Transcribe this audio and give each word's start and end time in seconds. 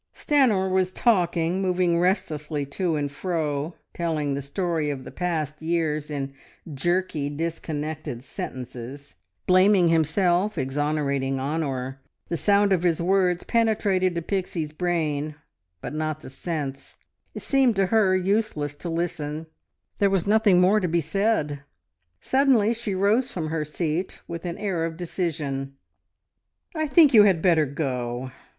Stanor 0.15 0.67
was 0.71 0.91
talking, 0.91 1.61
moving 1.61 1.99
restlessly 1.99 2.65
to 2.65 2.95
and 2.95 3.11
fro, 3.11 3.75
telling 3.93 4.33
the 4.33 4.41
story 4.41 4.89
of 4.89 5.03
the 5.03 5.11
past 5.11 5.61
years 5.61 6.09
in 6.09 6.33
jerky, 6.73 7.29
disconnected 7.29 8.23
sentences, 8.23 9.13
blaming 9.45 9.89
himself, 9.89 10.57
exonerating 10.57 11.39
Honor. 11.39 12.01
The 12.29 12.35
sound 12.37 12.73
of 12.73 12.81
his 12.81 12.99
words 12.99 13.43
penetrated 13.43 14.15
to 14.15 14.23
Pixie's 14.23 14.71
brain, 14.71 15.35
but 15.81 15.93
not 15.93 16.21
the 16.21 16.31
sense. 16.31 16.97
It 17.35 17.43
seemed 17.43 17.75
to 17.75 17.85
her 17.93 18.15
useless 18.17 18.73
to 18.77 18.89
listen; 18.89 19.45
there 19.99 20.09
was 20.09 20.25
nothing 20.25 20.59
more 20.59 20.79
to 20.79 20.87
be 20.87 20.99
said. 20.99 21.59
Suddenly 22.19 22.73
she 22.73 22.95
rose 22.95 23.31
from 23.31 23.49
her 23.49 23.63
seat 23.63 24.19
with 24.27 24.45
an 24.45 24.57
air 24.57 24.83
of 24.83 24.97
decision. 24.97 25.75
"I 26.73 26.87
think 26.87 27.13
you 27.13 27.21
had 27.25 27.39
better 27.43 27.67
go. 27.67 28.31